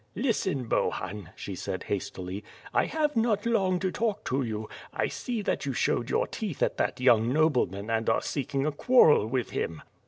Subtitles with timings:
[0.15, 5.43] "Listen, Bohun," she said hastily, "I have not long to talk to yen; I saw
[5.43, 9.51] that you showed your teeth at that young nobleman and are seeking a quarrel with
[9.51, 9.83] him."